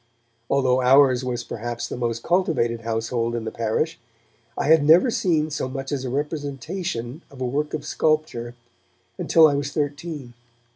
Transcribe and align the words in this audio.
Although 0.49 0.81
ours 0.81 1.23
was 1.23 1.43
perhaps 1.43 1.87
the 1.87 1.95
most 1.95 2.23
cultivated 2.23 2.81
household 2.81 3.35
in 3.35 3.45
the 3.45 3.51
parish, 3.51 3.99
I 4.57 4.65
had 4.65 4.83
never 4.83 5.11
seen 5.11 5.51
so 5.51 5.69
much 5.69 5.91
as 5.91 6.03
a 6.05 6.09
representation 6.09 7.21
of 7.29 7.39
a 7.39 7.45
work 7.45 7.75
of 7.75 7.85
sculpture 7.85 8.55
until 9.19 9.47
I 9.47 9.53
was 9.53 9.71
thirteen. 9.71 10.33